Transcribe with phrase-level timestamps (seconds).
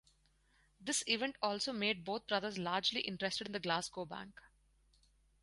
[0.79, 4.33] This event also made both brothers largely interested in the Glasgow Bank.